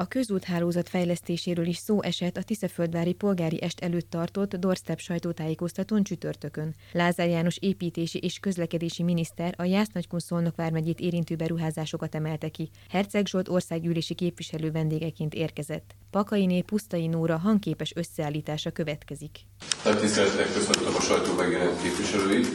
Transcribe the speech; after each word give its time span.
A 0.00 0.08
közúthálózat 0.08 0.88
fejlesztéséről 0.88 1.66
is 1.66 1.76
szó 1.76 2.02
esett 2.02 2.36
a 2.36 2.42
Tiszaföldvári 2.42 3.12
polgári 3.12 3.62
est 3.62 3.80
előtt 3.80 4.10
tartott 4.10 4.56
Dorstep 4.56 4.98
sajtótájékoztatón 4.98 6.02
csütörtökön. 6.02 6.74
Lázár 6.92 7.28
János 7.28 7.56
építési 7.60 8.18
és 8.18 8.38
közlekedési 8.38 9.02
miniszter 9.02 9.54
a 9.56 9.64
Jász-Nagykun 9.64 10.18
Szolnok 10.18 10.56
vármegyét 10.56 11.00
érintő 11.00 11.36
beruházásokat 11.36 12.14
emelte 12.14 12.48
ki. 12.48 12.70
Herceg 12.88 13.26
Zsolt 13.26 13.48
országgyűlési 13.48 14.14
képviselő 14.14 14.70
vendégeként 14.70 15.34
érkezett. 15.34 15.94
Pakainé 16.10 16.60
Pusztai 16.60 17.06
Nóra 17.06 17.38
hangképes 17.38 17.92
összeállítása 17.94 18.70
következik. 18.70 19.38
Nagy 19.84 19.98
tiszteletnek 19.98 20.52
köszöntöm 20.52 20.94
a 20.94 21.00
sajtó 21.00 21.34
megjelent 21.34 21.82
képviselőit. 21.82 22.48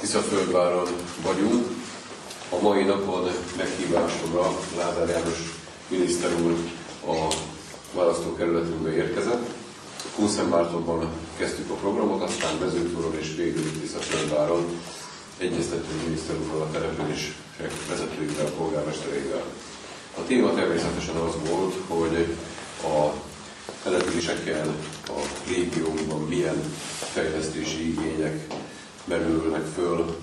Tiszaföldváron 0.00 0.88
vagyunk. 1.22 1.66
A 2.50 2.62
mai 2.62 2.84
napon 2.84 3.28
meghívásomra 3.56 4.42
Lázár 4.76 5.08
János 5.08 5.66
miniszter 5.88 6.30
úr 6.42 6.56
a 7.06 7.34
választókerületünkbe 7.94 8.94
érkezett. 8.94 9.48
Kószentmártonban 10.16 11.08
kezdtük 11.36 11.70
a 11.70 11.74
programot, 11.74 12.22
aztán 12.22 12.58
Vezőtúron 12.58 13.18
és 13.18 13.34
végül 13.36 13.80
Tiszaföldváron 13.80 14.64
egyeztető 15.38 15.94
miniszter 16.04 16.36
úrral 16.36 16.60
a 16.62 16.70
települések 16.70 17.72
vezetőivel, 17.88 18.46
a 18.46 18.50
polgármestereivel. 18.50 19.42
A 20.18 20.24
téma 20.26 20.54
természetesen 20.54 21.16
az 21.16 21.34
volt, 21.50 21.74
hogy 21.86 22.36
a 22.82 23.12
településekkel 23.82 24.74
a 25.06 25.20
régiónkban 25.48 26.20
milyen 26.20 26.62
fejlesztési 27.12 27.88
igények 27.88 28.46
merülnek 29.04 29.64
föl, 29.74 30.16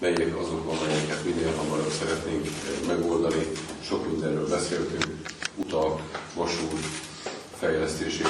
melyek 0.00 0.36
azok, 0.36 0.72
amelyeket 0.72 1.24
minél 1.24 1.52
hamarabb 1.56 1.92
szeretnénk 1.98 2.48
megoldani. 2.86 3.46
Sok 3.82 4.10
mindenről 4.10 4.48
beszéltünk, 4.48 5.16
utak, 5.56 6.00
vasút, 6.34 6.84
fejlesztési 7.58 8.22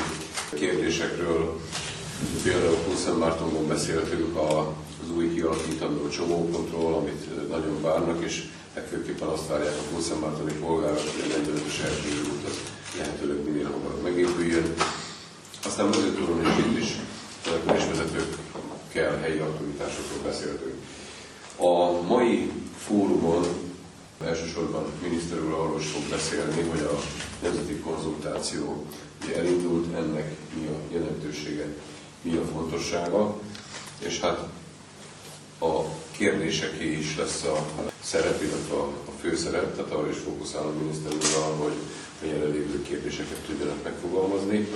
kérdésekről. 0.54 1.60
Például 2.42 2.77
Kulszent 2.86 3.18
Mártonban 3.18 3.66
beszéltünk 3.68 4.36
az 4.36 5.10
új 5.16 5.34
kialakítandó 5.34 6.08
csomópontról, 6.08 6.94
amit 6.94 7.48
nagyon 7.48 7.82
várnak, 7.82 8.24
és 8.24 8.44
legfőképpen 8.74 9.28
azt 9.28 9.48
várják 9.48 9.74
a 9.78 9.92
Kulszent 9.92 10.20
Mártoni 10.20 10.52
polgárok, 10.52 10.98
hogy 10.98 11.30
a 11.30 11.34
45-ös 11.34 11.82
erdélyi 11.84 12.20
út 12.32 12.44
az 12.48 12.58
lehetőleg 12.98 13.44
minél 13.44 13.70
hamarabb 13.72 14.02
megépüljön. 14.02 14.74
Aztán 15.64 15.90
tudom, 15.90 16.42
hogy 16.42 16.58
itt 16.58 16.78
is 16.82 16.96
településvezetőkkel 17.44 19.18
helyi 19.20 19.38
aktivitásokról 19.38 20.22
beszéltünk. 20.24 20.74
A 21.62 22.03
mai 22.06 22.50
fórumon 22.77 23.47
elsősorban 24.25 24.84
miniszter 25.03 25.39
úr 25.39 25.53
arról 25.53 25.78
fog 25.78 26.02
beszélni, 26.11 26.69
hogy 26.69 26.80
a 26.80 26.98
nemzeti 27.42 27.75
konzultáció 27.75 28.86
elindult, 29.36 29.94
ennek 29.94 30.36
mi 30.55 30.67
a 30.67 30.92
jelentősége, 30.92 31.67
mi 32.22 32.36
a 32.36 32.44
fontossága, 32.44 33.41
és 33.98 34.20
hát 34.20 34.48
a 35.58 35.83
kérdéseké 36.11 36.92
is 36.92 37.17
lesz 37.17 37.44
a 37.44 37.67
szerep, 38.02 38.42
illetve 38.42 38.74
a, 38.74 38.84
a 38.84 39.11
főszerep, 39.20 39.77
tehát 39.77 39.92
arra 39.92 40.11
is 40.11 40.19
fókuszál 40.19 40.62
a 40.62 40.72
miniszter 40.83 41.12
úrral, 41.12 41.56
hogy 41.56 41.74
a 42.22 42.24
jelenlévő 42.24 42.83
kérdéseket 42.83 43.39
tudjanak 43.47 43.83
megfogalmazni, 43.83 44.69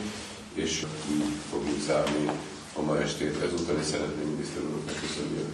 és 0.55 0.87
így 1.13 1.25
fogjuk 1.51 1.81
zárni 1.87 2.31
a 2.77 2.83
ma 2.83 3.01
estét. 3.01 3.43
Ezúttal 3.43 3.79
is 3.79 3.87
szeretném 3.87 4.29
miniszter 4.29 4.63
úrnak 4.63 4.85
megköszönni 4.87 5.45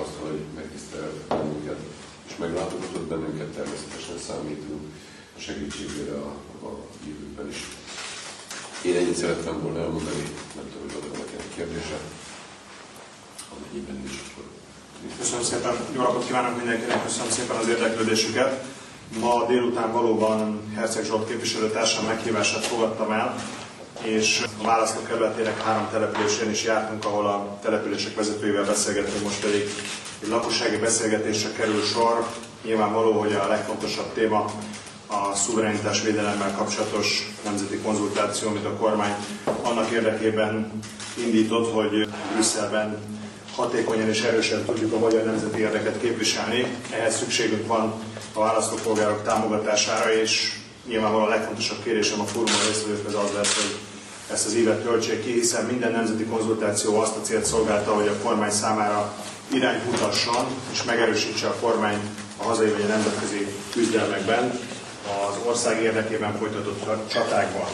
azt, 0.00 0.14
hogy 0.22 0.40
megtisztelt 0.54 1.14
bennünket, 1.28 1.80
és 2.28 2.36
meglátogatott 2.36 3.08
bennünket, 3.08 3.46
természetesen 3.46 4.18
számítunk 4.26 4.82
a 5.36 5.40
segítségére 5.40 6.14
a, 6.28 6.32
a 6.68 6.70
jövőben 7.06 7.48
is. 7.48 7.60
Én 8.82 8.96
ennyit 8.96 9.16
szerettem 9.16 9.62
volna 9.62 9.78
elmondani, 9.78 10.22
nem 10.56 10.66
tudom, 10.70 10.86
hogy 10.86 10.96
adok 10.98 11.16
nekem 11.18 11.46
kérdése, 11.56 11.98
amennyiben 13.54 14.02
is. 14.04 14.14
Köszönöm 15.18 15.44
szépen, 15.44 15.74
jó 15.94 16.02
napot 16.02 16.26
kívánok 16.26 16.56
mindenkinek, 16.56 17.04
köszönöm 17.04 17.30
szépen 17.30 17.56
az 17.56 17.68
érdeklődésüket. 17.68 18.64
Ma 19.20 19.46
délután 19.46 19.92
valóban 19.92 20.72
Herceg 20.74 21.04
Zsolt 21.04 21.28
képviselőtársam 21.28 22.04
meghívását 22.04 22.64
fogadtam 22.64 23.12
el, 23.12 23.34
és 24.02 24.44
a 24.62 24.64
választókerületének 24.64 25.62
három 25.62 25.88
településén 25.90 26.50
is 26.50 26.64
jártunk, 26.64 27.04
ahol 27.04 27.26
a 27.26 27.58
települések 27.62 28.14
vezetőivel 28.14 28.64
beszélgettünk, 28.64 29.22
most 29.22 29.40
pedig 29.40 29.68
egy 30.22 30.28
lakossági 30.28 30.76
beszélgetésre 30.76 31.52
kerül 31.52 31.82
sor. 31.82 32.26
Nyilvánvaló, 32.64 33.12
hogy 33.12 33.32
a 33.32 33.48
legfontosabb 33.48 34.12
téma 34.14 34.44
a 35.06 35.34
szuverenitás 35.34 36.02
védelemmel 36.02 36.54
kapcsolatos 36.56 37.32
nemzeti 37.44 37.76
konzultáció, 37.76 38.48
amit 38.48 38.64
a 38.64 38.76
kormány 38.76 39.14
annak 39.62 39.90
érdekében 39.90 40.72
indított, 41.16 41.72
hogy 41.72 42.08
Brüsszelben 42.32 42.98
hatékonyan 43.54 44.08
és 44.08 44.22
erősen 44.22 44.64
tudjuk 44.64 44.92
a 44.92 44.98
magyar 44.98 45.24
nemzeti 45.24 45.60
érdeket 45.60 46.00
képviselni. 46.00 46.66
Ehhez 46.90 47.16
szükségünk 47.16 47.66
van 47.66 47.94
a 48.32 48.40
választópolgárok 48.40 49.22
támogatására, 49.22 50.12
és 50.12 50.52
nyilvánvalóan 50.86 51.26
a 51.26 51.30
legfontosabb 51.30 51.82
kérésem 51.82 52.20
a 52.20 52.24
fórumon 52.24 52.60
résztvevőkhez 52.66 53.14
az 53.14 53.32
lesz, 53.34 53.54
hogy 53.54 53.78
ezt 54.32 54.46
az 54.46 54.54
évet 54.54 54.82
töltsék 54.82 55.24
ki, 55.24 55.32
hiszen 55.32 55.64
minden 55.64 55.92
nemzeti 55.92 56.24
konzultáció 56.24 56.98
azt 56.98 57.16
a 57.16 57.20
célt 57.20 57.44
szolgálta, 57.44 57.94
hogy 57.94 58.08
a 58.08 58.16
kormány 58.22 58.50
számára 58.50 59.14
irányt 59.52 59.84
mutasson, 59.90 60.46
és 60.72 60.82
megerősítse 60.82 61.46
a 61.46 61.54
kormány 61.60 61.98
a 62.36 62.42
hazai 62.42 62.70
vagy 62.70 62.82
a 62.82 62.86
nemzetközi 62.86 63.46
küzdelmekben, 63.72 64.58
az 65.28 65.34
ország 65.46 65.82
érdekében 65.82 66.36
folytatott 66.38 67.08
csatákban. 67.08 67.68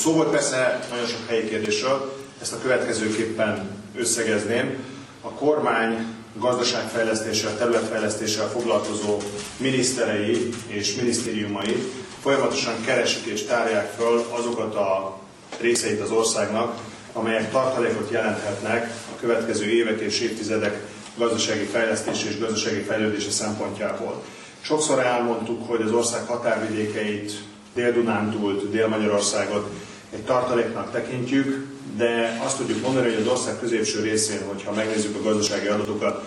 Szó 0.00 0.12
volt 0.12 0.30
persze 0.30 0.86
nagyon 0.90 1.06
sok 1.06 1.28
helyi 1.28 1.48
kérdésről, 1.48 2.16
ezt 2.40 2.52
a 2.52 2.58
következőképpen 2.58 3.70
összegezném. 3.96 4.84
A 5.20 5.28
kormány 5.28 6.06
gazdaságfejlesztéssel, 6.34 7.56
területfejlesztéssel 7.56 8.48
foglalkozó 8.48 9.16
miniszterei 9.56 10.48
és 10.66 10.94
minisztériumai 10.94 11.92
folyamatosan 12.20 12.84
keresik 12.84 13.24
és 13.24 13.44
tárják 13.44 13.92
föl 13.96 14.24
azokat 14.30 14.74
a 14.74 15.18
részeit 15.60 16.00
az 16.00 16.10
országnak, 16.10 16.80
amelyek 17.12 17.50
tartalékot 17.50 18.10
jelenthetnek 18.10 18.90
a 19.16 19.20
következő 19.20 19.64
évek 19.70 20.00
és 20.00 20.20
évtizedek 20.20 20.86
gazdasági 21.16 21.64
fejlesztés 21.64 22.24
és 22.24 22.38
gazdasági 22.38 22.80
fejlődése 22.80 23.30
szempontjából. 23.30 24.22
Sokszor 24.60 24.98
elmondtuk, 24.98 25.68
hogy 25.68 25.82
az 25.82 25.92
ország 25.92 26.26
határvidékeit, 26.26 27.32
Dél-Dunántúlt, 27.74 28.70
Dél-Magyarországot 28.70 29.70
egy 30.12 30.22
tartaléknak 30.22 30.92
tekintjük, 30.92 31.66
de 31.96 32.40
azt 32.44 32.56
tudjuk 32.56 32.82
mondani, 32.82 33.06
hogy 33.06 33.20
az 33.20 33.28
ország 33.28 33.58
középső 33.60 34.00
részén, 34.00 34.40
hogyha 34.46 34.72
megnézzük 34.72 35.16
a 35.16 35.22
gazdasági 35.22 35.66
adatokat, 35.66 36.24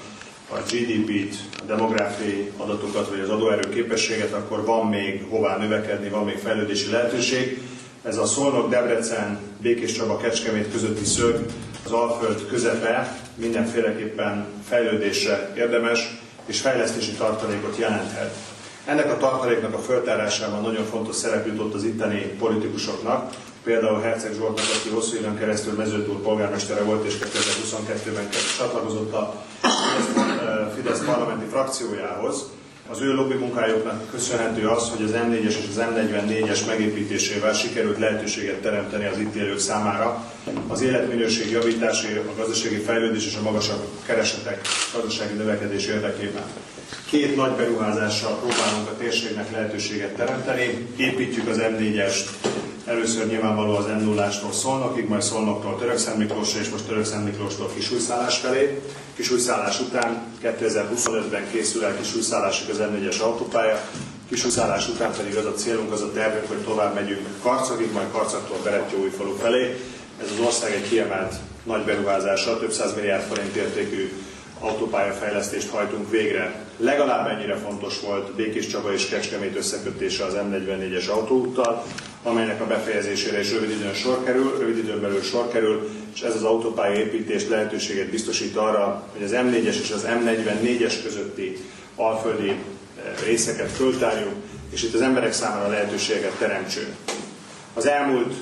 a 0.51 0.57
GDP-t, 0.71 1.35
a 1.61 1.63
demográfiai 1.65 2.51
adatokat, 2.57 3.09
vagy 3.09 3.19
az 3.19 3.29
adóerő 3.29 3.69
képességet, 3.69 4.33
akkor 4.33 4.65
van 4.65 4.87
még 4.87 5.25
hová 5.29 5.57
növekedni, 5.57 6.09
van 6.09 6.25
még 6.25 6.37
fejlődési 6.37 6.91
lehetőség. 6.91 7.61
Ez 8.03 8.17
a 8.17 8.25
Szolnok, 8.25 8.69
Debrecen, 8.69 9.39
Békés 9.61 9.91
Csaba, 9.91 10.17
Kecskemét 10.17 10.71
közötti 10.71 11.05
szög, 11.05 11.45
az 11.85 11.91
Alföld 11.91 12.47
közepe 12.47 13.19
mindenféleképpen 13.35 14.45
fejlődésre 14.67 15.53
érdemes, 15.57 16.19
és 16.45 16.61
fejlesztési 16.61 17.11
tartalékot 17.11 17.77
jelenthet. 17.77 18.35
Ennek 18.85 19.11
a 19.11 19.17
tartaléknak 19.17 19.73
a 19.73 19.79
föltárásában 19.79 20.61
nagyon 20.61 20.85
fontos 20.85 21.15
szerep 21.15 21.47
jutott 21.47 21.73
az 21.73 21.83
itteni 21.83 22.19
politikusoknak, 22.39 23.33
például 23.63 24.01
Herceg 24.01 24.33
Zsoltnak, 24.33 24.65
aki 24.79 24.89
hosszú 24.89 25.17
időn 25.17 25.37
keresztül 25.37 25.73
mezőtúr 25.73 26.21
polgármestere 26.21 26.81
volt, 26.81 27.05
és 27.05 27.13
2022-ben 27.13 28.29
csatlakozott 28.57 29.13
a 29.13 29.45
Fidesz 30.75 31.03
parlamenti 31.05 31.45
frakciójához. 31.49 32.43
Az 32.91 33.01
ő 33.01 33.13
lobby 33.13 33.33
munkájuknak 33.33 34.09
köszönhető 34.11 34.67
az, 34.67 34.89
hogy 34.89 35.03
az 35.03 35.11
M4-es 35.11 35.45
és 35.45 35.67
az 35.69 35.83
M44-es 35.95 36.67
megépítésével 36.67 37.53
sikerült 37.53 37.99
lehetőséget 37.99 38.61
teremteni 38.61 39.05
az 39.05 39.17
itt 39.17 39.35
élők 39.35 39.59
számára 39.59 40.31
az 40.67 40.81
életminőség 40.81 41.51
javítása, 41.51 42.07
a 42.07 42.35
gazdasági 42.37 42.75
fejlődés 42.75 43.25
és 43.25 43.35
a 43.35 43.41
magasabb 43.41 43.87
keresetek 44.05 44.61
gazdasági 44.93 45.33
növekedés 45.33 45.85
érdekében. 45.85 46.43
Két 47.05 47.35
nagy 47.35 47.51
beruházással 47.51 48.35
próbálunk 48.35 48.87
a 48.87 48.97
térségnek 48.97 49.51
lehetőséget 49.51 50.15
teremteni. 50.15 50.87
Építjük 50.95 51.47
az 51.47 51.57
M4-est 51.59 52.25
Először 52.85 53.27
nyilvánvaló 53.27 53.75
az 53.75 53.85
m 53.85 54.03
0 54.03 54.29
Szolnokig, 54.51 55.07
majd 55.07 55.21
Szolnoktól 55.21 55.77
Törökszent 55.79 56.17
Miklósra, 56.17 56.59
és 56.59 56.69
most 56.69 56.85
Törökszent 56.85 57.25
Miklóstól 57.25 57.69
Kisújszállás 57.73 58.37
felé. 58.37 58.81
Kisújszállás 59.15 59.79
után 59.79 60.23
2025-ben 60.43 61.51
készül 61.51 61.85
el 61.85 61.97
Kisújszállásig 61.97 62.69
az 62.69 62.79
M4-es 62.79 63.21
autópálya, 63.21 63.81
Kisújszállás 64.29 64.87
után 64.87 65.11
pedig 65.17 65.35
az 65.35 65.45
a 65.45 65.53
célunk, 65.53 65.91
az 65.91 66.01
a 66.01 66.11
tervünk, 66.11 66.47
hogy 66.47 66.57
tovább 66.57 66.93
megyünk 66.93 67.27
Karcagig, 67.41 67.91
majd 67.91 68.11
Karcagtól 68.11 68.57
Berettyóújfalu 68.63 69.35
felé. 69.35 69.83
Ez 70.21 70.27
az 70.37 70.45
ország 70.45 70.73
egy 70.73 70.89
kiemelt 70.89 71.35
nagy 71.63 71.83
beruházással, 71.83 72.59
több 72.59 72.71
száz 72.71 72.95
milliárd 72.95 73.23
forint 73.23 73.55
értékű 73.55 74.11
autópályafejlesztést 74.59 75.69
hajtunk 75.69 76.09
végre. 76.09 76.65
Legalább 76.77 77.27
ennyire 77.27 77.55
fontos 77.55 77.99
volt 77.99 78.35
Békés 78.35 78.67
Csaba 78.67 78.93
és 78.93 79.07
Kecskemét 79.07 79.55
összekötése 79.55 80.25
az 80.25 80.33
M44-es 80.33 81.09
autóúttal, 81.09 81.85
amelynek 82.23 82.61
a 82.61 82.65
befejezésére 82.65 83.39
is 83.39 83.51
rövid 83.51 83.69
időn 83.69 83.93
sor 83.93 84.23
kerül, 84.23 84.57
rövid 84.59 84.77
időn 84.77 85.01
belül 85.01 85.21
sor 85.21 85.51
kerül, 85.51 85.89
és 86.13 86.21
ez 86.21 86.35
az 86.35 86.43
autópálya 86.43 86.95
építés 86.95 87.47
lehetőséget 87.47 88.09
biztosít 88.09 88.55
arra, 88.55 89.07
hogy 89.13 89.23
az 89.23 89.31
M4-es 89.33 89.79
és 89.81 89.91
az 89.91 90.07
M44-es 90.07 90.93
közötti 91.03 91.57
alföldi 91.95 92.49
eh, 92.49 92.55
részeket 93.25 93.71
föltárjuk, 93.71 94.33
és 94.69 94.83
itt 94.83 94.93
az 94.93 95.01
emberek 95.01 95.33
számára 95.33 95.69
lehetőséget 95.69 96.37
teremtsünk. 96.37 96.95
Az 97.73 97.87
elmúlt 97.87 98.33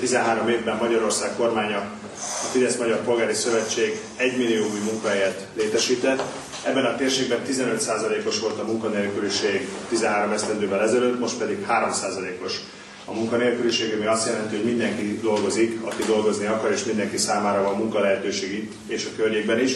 13 0.00 0.48
évben 0.48 0.76
Magyarország 0.76 1.36
kormánya, 1.36 1.78
a 2.18 2.46
Fidesz 2.52 2.76
Magyar 2.76 3.00
Polgári 3.00 3.34
Szövetség 3.34 4.00
1 4.16 4.36
millió 4.36 4.64
új 4.64 4.78
munkahelyet 4.84 5.46
létesített. 5.56 6.22
Ebben 6.64 6.84
a 6.84 6.96
térségben 6.96 7.38
15%-os 7.48 8.40
volt 8.40 8.58
a 8.58 8.64
munkanélküliség 8.64 9.68
13 9.88 10.32
esztendővel 10.32 10.82
ezelőtt, 10.82 11.18
most 11.18 11.38
pedig 11.38 11.66
3%-os 11.68 12.52
a 13.10 13.14
munkanélküliség, 13.14 13.94
ami 13.94 14.06
azt 14.06 14.26
jelenti, 14.26 14.56
hogy 14.56 14.64
mindenki 14.64 15.18
dolgozik, 15.22 15.80
aki 15.84 16.02
dolgozni 16.06 16.46
akar, 16.46 16.70
és 16.72 16.84
mindenki 16.84 17.16
számára 17.16 17.62
van 17.62 17.76
munkalehetőség 17.76 18.52
itt 18.52 18.72
és 18.86 19.04
a 19.04 19.16
környékben 19.16 19.60
is. 19.60 19.74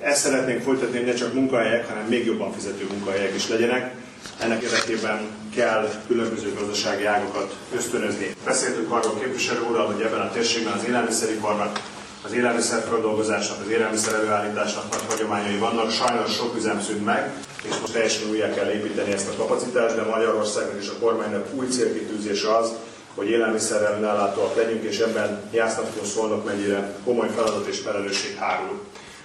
Ezt 0.00 0.20
szeretnénk 0.20 0.62
folytatni, 0.62 0.96
hogy 0.96 1.06
ne 1.06 1.14
csak 1.14 1.34
munkahelyek, 1.34 1.88
hanem 1.88 2.04
még 2.06 2.24
jobban 2.26 2.52
fizető 2.52 2.86
munkahelyek 2.90 3.34
is 3.34 3.48
legyenek. 3.48 3.94
Ennek 4.40 4.62
érdekében 4.62 5.20
kell 5.54 5.90
különböző 6.06 6.52
gazdasági 6.58 7.04
ágokat 7.04 7.56
ösztönözni. 7.76 8.34
Beszéltünk 8.44 8.90
arról 8.92 9.18
képviselő 9.18 9.60
úrral, 9.70 9.86
hogy 9.86 10.00
ebben 10.02 10.20
a 10.20 10.30
térségben 10.30 10.72
az 10.72 10.84
élelmiszeriparnak, 10.88 11.80
az 12.24 12.32
élelmiszerfeldolgozásnak, 12.32 13.60
az 13.64 13.70
élelmiszer 13.70 14.14
előállításnak 14.14 14.90
nagy 14.90 15.04
hagyományai 15.08 15.56
vannak. 15.56 15.90
Sajnos 15.90 16.34
sok 16.34 16.56
üzem 16.56 16.80
szűnt 16.80 17.04
meg, 17.04 17.32
és 17.68 17.78
most 17.80 17.92
teljesen 17.92 18.28
újra 18.30 18.54
kell 18.54 18.70
építeni 18.70 19.12
ezt 19.12 19.28
a 19.28 19.36
kapacitást, 19.36 19.94
de 19.94 20.02
Magyarországnak 20.02 20.82
és 20.82 20.88
a 20.88 20.98
kormánynak 20.98 21.54
új 21.54 21.66
célkitűzése 21.66 22.56
az, 22.56 22.72
hogy 23.14 23.28
élelmiszerrel 23.28 23.96
önellátóak 23.98 24.56
legyünk, 24.56 24.82
és 24.82 24.98
ebben 24.98 25.42
Jásznak 25.52 25.86
Szolnok 26.14 26.44
mennyire 26.44 26.96
komoly 27.04 27.28
feladat 27.34 27.66
és 27.66 27.78
felelősség 27.78 28.36
hárul. 28.36 28.80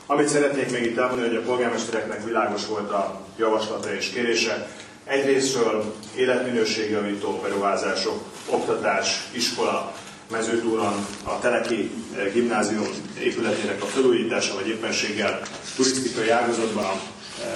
Amit 0.06 0.27
szeretnék 0.27 0.71
még 0.71 0.83
itt 0.83 0.97
elmondani, 0.97 1.27
hogy 1.27 1.38
a 1.38 1.47
polgármestereknek 1.47 2.25
világos 2.25 2.65
volt 2.65 2.91
a 2.91 3.21
javaslata 3.38 3.94
és 3.94 4.09
kérése. 4.09 4.68
Egyrésztről 5.06 5.94
életminőségjavító 6.15 7.39
beruházások, 7.44 8.24
oktatás, 8.50 9.30
iskola, 9.31 9.94
mezőtúron 10.31 11.06
a 11.24 11.39
Teleki 11.39 11.92
gimnázium 12.33 12.88
épületének 13.19 13.83
a 13.83 13.85
felújítása, 13.85 14.53
vagy 14.53 14.68
éppenséggel 14.68 15.42
turisztikai 15.75 16.30
ágazatban 16.30 16.83
a 16.83 17.00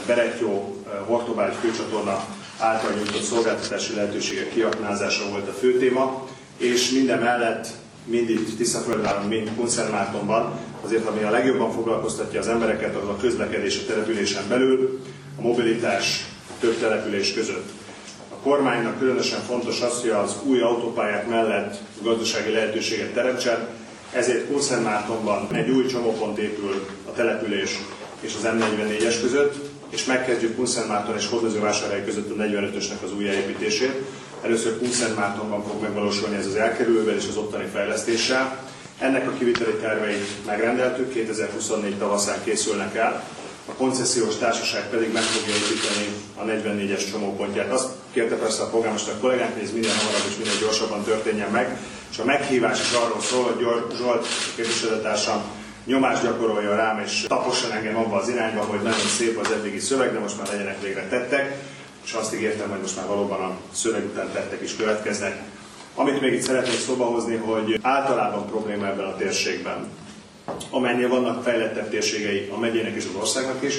Berettyó 0.05 0.75
eh, 0.85 0.91
Hortobágy 1.05 1.53
főcsatorna 1.61 2.25
által 2.57 2.91
nyújtott 2.91 3.21
szolgáltatási 3.21 3.95
lehetőségek 3.95 4.49
kiaknázása 4.49 5.29
volt 5.29 5.47
a 5.47 5.51
fő 5.51 5.77
téma, 5.77 6.27
és 6.57 6.89
minden 6.89 7.19
mellett 7.19 7.67
mind 8.05 8.29
itt 8.29 8.57
Tiszaföldváron, 8.57 9.27
mind 9.27 9.51
Kunszermártonban, 9.55 10.59
azért 10.81 11.05
ami 11.05 11.23
a 11.23 11.29
legjobban 11.29 11.71
foglalkoztatja 11.71 12.39
az 12.39 12.47
embereket, 12.47 12.95
az 12.95 13.07
a 13.07 13.17
közlekedés 13.17 13.77
a 13.77 13.85
településen 13.87 14.43
belül, 14.49 14.99
a 15.37 15.41
mobilitás 15.41 16.25
több 16.59 16.79
település 16.79 17.33
között. 17.33 17.69
A 18.29 18.35
kormánynak 18.43 18.99
különösen 18.99 19.39
fontos 19.39 19.81
az, 19.81 20.01
hogy 20.01 20.09
az 20.09 20.35
új 20.43 20.61
autópályák 20.61 21.27
mellett 21.27 21.77
gazdasági 22.01 22.51
lehetőséget 22.51 23.13
teremtsen, 23.13 23.67
ezért 24.11 24.47
Kunszermártonban 24.47 25.47
egy 25.51 25.69
új 25.69 25.85
csomópont 25.85 26.37
épül 26.37 26.87
a 27.05 27.11
település 27.11 27.79
és 28.19 28.33
az 28.35 28.47
M44-es 28.53 29.15
között, 29.21 29.62
és 29.93 30.05
megkezdjük 30.05 30.55
Kunszermárton 30.55 31.15
és 31.17 31.27
Hódmezővásárhely 31.27 32.05
között 32.05 32.31
a 32.31 32.43
45-ösnek 32.43 33.03
az 33.03 33.13
újjáépítését. 33.13 34.01
Először 34.41 34.77
Kunszermártonban 34.77 35.63
fog 35.63 35.81
megvalósulni 35.81 36.35
ez 36.35 36.45
az 36.45 36.55
elkerülővel 36.55 37.15
és 37.15 37.27
az 37.29 37.37
ottani 37.37 37.65
fejlesztéssel. 37.73 38.57
Ennek 38.99 39.27
a 39.27 39.33
kiviteli 39.33 39.73
terveit 39.81 40.45
megrendeltük, 40.45 41.13
2024 41.13 41.95
tavaszán 41.97 42.37
készülnek 42.43 42.95
el, 42.95 43.23
a 43.65 43.71
koncesziós 43.71 44.35
társaság 44.35 44.89
pedig 44.89 45.13
meg 45.13 45.23
fogja 45.23 45.55
építeni 45.55 46.07
a 46.35 46.43
44-es 46.43 47.11
csomópontját. 47.11 47.71
Azt 47.71 47.89
kérte 48.13 48.35
persze 48.35 48.61
a 48.63 48.69
polgármester 48.69 49.13
kollégánk, 49.19 49.53
hogy 49.53 49.63
ez 49.63 49.71
minden 49.71 49.91
hamarabb 49.97 50.27
és 50.29 50.35
minden 50.35 50.59
gyorsabban 50.59 51.03
történjen 51.03 51.51
meg, 51.51 51.77
és 52.11 52.17
a 52.17 52.25
meghívás 52.25 52.79
is 52.81 52.91
arról 52.91 53.21
szól, 53.21 53.43
hogy 53.43 53.65
Zsolt 53.97 54.27
képviselőtársam 54.55 55.41
nyomást 55.85 56.23
gyakorolja 56.23 56.75
rám, 56.75 56.99
és 56.99 57.25
taposson 57.27 57.71
engem 57.71 57.97
abba 57.97 58.15
az 58.15 58.29
irányba, 58.29 58.61
hogy 58.61 58.81
nagyon 58.81 59.07
szép 59.17 59.39
az 59.39 59.51
eddigi 59.51 59.79
szöveg, 59.79 60.13
de 60.13 60.19
most 60.19 60.37
már 60.37 60.47
legyenek 60.47 60.81
végre 60.81 61.07
tettek, 61.07 61.55
és 62.05 62.13
azt 62.13 62.33
ígértem, 62.33 62.69
hogy 62.69 62.79
most 62.81 62.95
már 62.95 63.07
valóban 63.07 63.41
a 63.41 63.57
szöveg 63.73 64.05
után 64.05 64.31
tettek 64.31 64.61
is 64.61 64.75
következnek. 64.75 65.41
Amit 65.95 66.21
még 66.21 66.33
itt 66.33 66.41
szeretnék 66.41 66.79
szóba 66.79 67.05
hozni, 67.05 67.35
hogy 67.35 67.79
általában 67.81 68.45
probléma 68.45 68.85
ebben 68.85 69.05
a 69.05 69.15
térségben, 69.15 69.87
amennél 70.69 71.07
vannak 71.09 71.43
fejlettebb 71.43 71.89
térségei 71.89 72.49
a 72.55 72.59
megyének 72.59 72.95
és 72.95 73.03
az 73.03 73.19
országnak 73.19 73.63
is, 73.63 73.75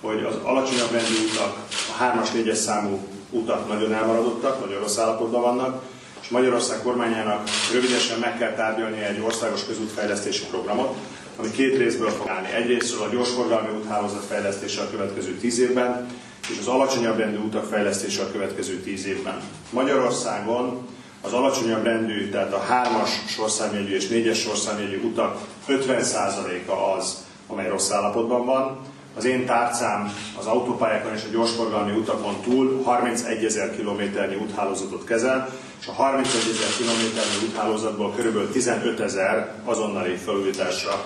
hogy 0.00 0.24
az 0.24 0.34
alacsonyabb 0.42 0.90
rendű 0.90 1.14
utak, 1.32 1.56
a 1.68 2.02
3-as, 2.02 2.28
4-es 2.34 2.54
számú 2.54 3.06
utak 3.30 3.68
nagyon 3.68 3.92
elmaradottak, 3.92 4.60
nagyon 4.60 4.80
rossz 4.80 4.98
állapotban 4.98 5.40
vannak, 5.40 5.82
és 6.20 6.28
Magyarország 6.28 6.82
kormányának 6.82 7.48
rövidesen 7.72 8.18
meg 8.18 8.38
kell 8.38 8.52
tárgyalni 8.52 9.02
egy 9.02 9.20
országos 9.20 9.64
közútfejlesztési 9.64 10.44
programot, 10.44 10.96
ami 11.36 11.50
két 11.50 11.78
részből 11.78 12.10
fog 12.10 12.28
állni. 12.28 12.52
Egyrésztről 12.52 13.02
a 13.02 13.08
gyorsforgalmi 13.08 13.68
úthálózat 13.82 14.24
fejlesztése 14.24 14.82
a 14.82 14.90
következő 14.90 15.32
tíz 15.32 15.58
évben, 15.58 16.06
és 16.50 16.58
az 16.58 16.66
alacsonyabb 16.66 17.18
rendű 17.18 17.38
utak 17.38 17.64
fejlesztése 17.64 18.22
a 18.22 18.30
következő 18.30 18.80
tíz 18.80 19.06
évben. 19.06 19.40
Magyarországon 19.70 20.86
az 21.20 21.32
alacsonyabb 21.32 21.84
rendű, 21.84 22.30
tehát 22.30 22.52
a 22.52 22.64
3-as 22.70 23.28
sorszámjegyű 23.28 23.94
és 23.94 24.08
4-es 24.10 24.40
sorszámjegyű 24.40 25.00
utak 25.02 25.38
50%-a 25.68 26.96
az, 26.96 27.24
amely 27.46 27.68
rossz 27.68 27.90
állapotban 27.90 28.44
van. 28.44 28.78
Az 29.16 29.24
én 29.24 29.46
tárcám 29.46 30.12
az 30.38 30.46
autópályákon 30.46 31.14
és 31.14 31.22
a 31.28 31.32
gyorsforgalmi 31.32 31.98
utakon 31.98 32.34
túl 32.42 32.82
31 32.84 33.44
ezer 33.44 33.76
kilométernyi 33.76 34.34
úthálózatot 34.34 35.04
kezel, 35.04 35.48
és 35.80 35.86
a 35.86 35.92
31 35.92 36.34
ezer 36.34 36.76
kilométernyi 36.76 37.48
úthálózatból 37.48 38.10
kb. 38.10 38.52
15 38.52 39.00
ezer 39.00 39.54
azonnali 39.64 40.14
felújításra 40.14 41.04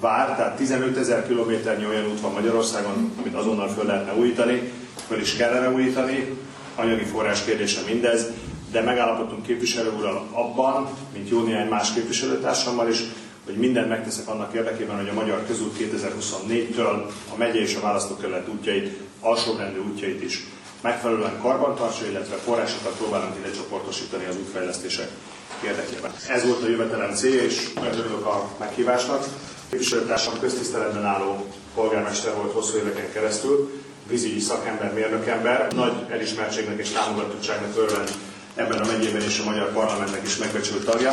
vár, 0.00 0.36
tehát 0.36 0.56
15 0.56 0.96
ezer 0.96 1.26
kilométernyi 1.26 1.86
olyan 1.86 2.06
út 2.06 2.20
van 2.20 2.32
Magyarországon, 2.32 3.12
amit 3.20 3.34
azonnal 3.34 3.68
föl 3.68 3.84
lehetne 3.84 4.14
újítani, 4.14 4.72
föl 5.06 5.20
is 5.20 5.36
kellene 5.36 5.70
újítani, 5.70 6.38
anyagi 6.74 7.04
forrás 7.04 7.44
kérdése 7.44 7.80
mindez, 7.86 8.26
de 8.70 8.80
megállapodtunk 8.80 9.46
képviselő 9.46 9.92
úrral 9.96 10.26
abban, 10.32 10.88
mint 11.12 11.28
jó 11.28 11.42
néhány 11.42 11.68
más 11.68 11.92
képviselőtársammal 11.92 12.88
is, 12.88 13.02
hogy 13.44 13.56
mindent 13.56 13.88
megteszek 13.88 14.28
annak 14.28 14.54
érdekében, 14.54 14.96
hogy 14.96 15.08
a 15.08 15.12
Magyar 15.12 15.46
Közút 15.46 15.76
2024-től 15.78 17.10
a 17.34 17.36
megye 17.36 17.60
és 17.60 17.74
a 17.74 17.80
választókerület 17.80 18.48
útjait, 18.48 19.00
alsóbrendű 19.20 19.78
útjait 19.78 20.22
is 20.22 20.44
megfelelően 20.80 21.40
karbantartsa, 21.40 22.06
illetve 22.06 22.36
forrásokat 22.36 22.96
próbálunk 22.96 23.36
ide 23.38 23.50
csoportosítani 23.50 24.24
az 24.24 24.36
útfejlesztések 24.36 25.10
érdekében. 25.64 26.12
Ez 26.28 26.44
volt 26.44 26.62
a 26.62 26.68
jövetelem 26.68 27.14
célja, 27.14 27.42
és 27.42 27.70
örülök 27.92 28.26
a 28.26 28.48
meghívásnak. 28.58 29.24
Képviselőtársam 29.70 30.40
köztiszteletben 30.40 31.04
álló 31.04 31.46
polgármester 31.74 32.34
volt 32.34 32.52
hosszú 32.52 32.76
éveken 32.76 33.12
keresztül, 33.12 33.70
vízügyi 34.08 34.40
szakember, 34.40 34.92
mérnökember, 34.92 35.72
nagy 35.72 35.92
elismertségnek 36.10 36.78
és 36.78 36.88
támogatottságnak 36.90 37.76
örvend 37.76 38.10
ebben 38.54 38.78
a 38.80 38.86
megyében 38.86 39.22
és 39.22 39.38
a 39.38 39.44
magyar 39.44 39.72
parlamentnek 39.72 40.22
is 40.26 40.36
megbecsült 40.36 40.84
tagja. 40.84 41.12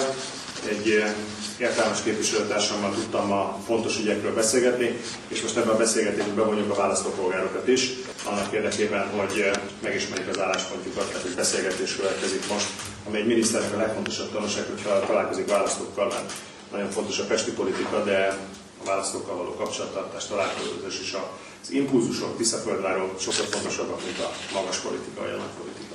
Egy 0.69 0.89
eh, 0.89 1.13
értelmes 1.57 2.01
képviselőtársammal 2.03 2.93
tudtam 2.93 3.31
a 3.31 3.57
fontos 3.65 3.97
ügyekről 3.99 4.33
beszélgetni, 4.33 4.99
és 5.27 5.41
most 5.41 5.57
ebben 5.57 5.73
a 5.73 5.77
beszélgetésben 5.77 6.35
bevonjuk 6.35 6.71
a 6.71 6.75
választópolgárokat 6.75 7.67
is, 7.67 7.91
annak 8.23 8.53
érdekében, 8.53 9.09
hogy 9.09 9.39
eh, 9.39 9.51
megismerjük 9.81 10.29
az 10.29 10.39
álláspontjukat, 10.39 11.07
tehát 11.07 11.25
egy 11.25 11.35
beszélgetés 11.35 11.95
következik 11.95 12.49
most, 12.49 12.67
ami 13.07 13.17
egy 13.17 13.27
miniszternek 13.27 13.73
a 13.73 13.77
legfontosabb 13.77 14.31
tanulság, 14.31 14.65
hogyha 14.65 14.99
találkozik 14.99 15.47
választókkal, 15.47 16.07
mert 16.07 16.33
nagyon 16.71 16.89
fontos 16.89 17.19
a 17.19 17.25
pesti 17.25 17.51
politika, 17.51 18.03
de 18.03 18.37
a 18.81 18.85
választókkal 18.85 19.35
való 19.35 19.53
kapcsolattartás, 19.55 20.25
találkozás 20.25 20.99
és 21.01 21.17
az 21.61 21.71
impulzusok 21.71 22.37
Tiszaföldváról 22.37 23.15
sokkal 23.19 23.45
fontosabbak, 23.45 24.05
mint 24.05 24.19
a 24.19 24.31
magas 24.53 24.77
politika, 24.77 25.21
a 25.21 25.49
politika. 25.59 25.92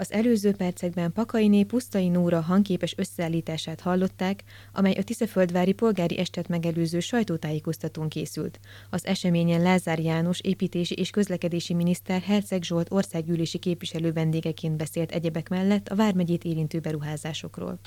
Az 0.00 0.12
előző 0.12 0.52
percekben 0.52 1.12
Pakainé 1.12 1.62
Pusztai 1.62 2.08
Nóra 2.08 2.40
hangképes 2.40 2.94
összeállítását 2.96 3.80
hallották, 3.80 4.42
amely 4.72 4.92
a 4.92 5.02
Tiszaföldvári 5.02 5.72
polgári 5.72 6.18
estet 6.18 6.48
megelőző 6.48 7.00
sajtótájékoztatón 7.00 8.08
készült. 8.08 8.60
Az 8.90 9.06
eseményen 9.06 9.62
Lázár 9.62 9.98
János 9.98 10.40
építési 10.40 10.94
és 10.94 11.10
közlekedési 11.10 11.74
miniszter 11.74 12.20
Herceg 12.20 12.62
Zsolt 12.62 12.92
országgyűlési 12.92 13.58
képviselő 13.58 14.12
vendégeként 14.12 14.76
beszélt 14.76 15.10
egyebek 15.10 15.48
mellett 15.48 15.88
a 15.88 15.94
Vármegyét 15.94 16.44
érintő 16.44 16.78
beruházásokról. 16.78 17.78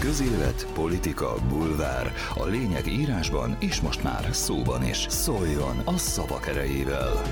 Közélet, 0.00 0.66
politika, 0.74 1.34
bulvár. 1.48 2.12
A 2.34 2.46
lényeg 2.46 2.86
írásban 2.86 3.56
és 3.60 3.80
most 3.80 4.02
már 4.02 4.28
szóban 4.30 4.84
is. 4.84 5.06
Szóljon 5.08 5.78
a 5.84 5.96
szavak 5.96 6.46
erejével! 6.46 7.22